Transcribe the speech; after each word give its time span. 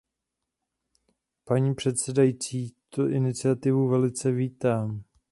Paní 1.45 1.75
předsedající, 1.75 2.75
tuto 2.89 3.07
iniciativu 3.09 3.89
velice 3.89 4.31
vítám. 4.31 5.03